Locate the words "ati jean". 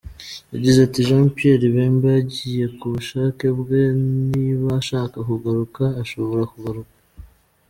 0.87-1.25